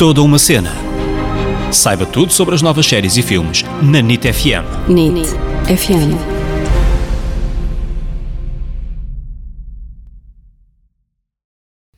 [0.00, 0.72] Toda uma cena.
[1.70, 4.88] Saiba tudo sobre as novas séries e filmes na NIT FM.
[4.88, 5.28] NIT
[5.66, 6.16] FM.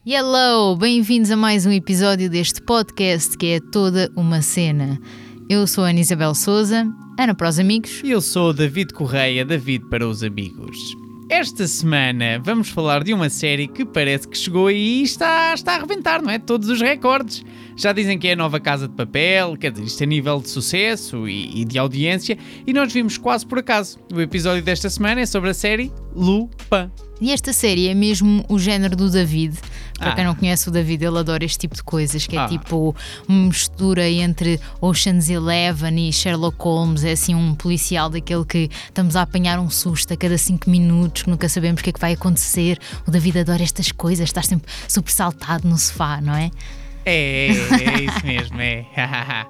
[0.04, 4.98] Hello, bem-vindos a mais um episódio deste podcast que é toda uma cena.
[5.48, 6.84] Eu sou a Ana Isabel Souza,
[7.16, 8.00] Ana para os amigos.
[8.02, 10.76] E eu sou o David Correia, David para os amigos.
[11.30, 15.76] Esta semana vamos falar de uma série que parece que chegou e está, está a
[15.76, 16.40] arrebentar, não é?
[16.40, 17.44] Todos os recordes.
[17.76, 20.48] Já dizem que é a nova Casa de Papel, quer dizer, isto é nível de
[20.48, 22.36] sucesso e, e de audiência,
[22.66, 23.98] e nós vimos quase por acaso.
[24.12, 26.90] O episódio desta semana é sobre a série Lupin.
[27.20, 29.56] E esta série é mesmo o género do David.
[29.96, 30.14] Para Ah.
[30.16, 32.48] quem não conhece o David, ele adora este tipo de coisas, que é Ah.
[32.48, 32.94] tipo
[33.28, 37.04] uma mistura entre Ocean's Eleven e Sherlock Holmes.
[37.04, 41.22] É assim um policial daquele que estamos a apanhar um susto a cada cinco minutos,
[41.22, 42.78] que nunca sabemos o que é que vai acontecer.
[43.06, 46.50] O David adora estas coisas, está sempre super saltado no sofá, não é?
[47.04, 47.48] É,
[48.72, 48.86] é.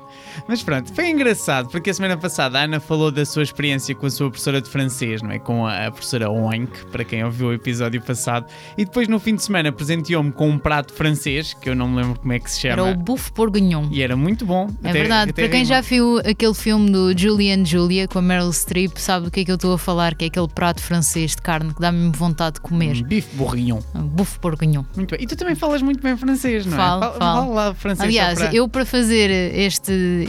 [0.49, 4.07] Mas pronto, foi engraçado, porque a semana passada a Ana falou da sua experiência com
[4.07, 5.39] a sua professora de francês, não é?
[5.39, 8.47] Com a, a professora Oink, para quem ouviu o episódio passado.
[8.77, 11.97] E depois no fim de semana presenteou-me com um prato francês, que eu não me
[12.03, 12.93] lembro como é que se Era chama.
[12.93, 13.89] o buffo bourguignon.
[13.91, 14.69] E era muito bom.
[14.83, 15.75] É Até- verdade, até para quem rima.
[15.75, 19.41] já viu aquele filme do Julie and Julia com a Meryl Streep, sabe do que
[19.41, 21.93] é que eu estou a falar, que é aquele prato francês de carne que dá
[21.93, 23.03] mesmo vontade de comer.
[23.05, 23.81] Bife bourguignon.
[23.95, 24.85] Buffo bourguignon.
[24.97, 25.23] Muito bem.
[25.23, 27.07] E tu também falas muito bem francês, não Falo, é?
[27.07, 27.41] Fala- falo.
[27.43, 28.09] Fala lá francês.
[28.09, 30.27] Aliás, para- eu para fazer este,